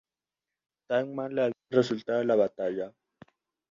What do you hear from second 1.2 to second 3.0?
le había resultado la batalla.